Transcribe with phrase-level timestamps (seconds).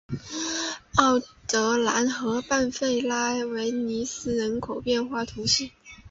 [0.95, 5.69] 奥泽兰河畔弗拉维尼人口变化图示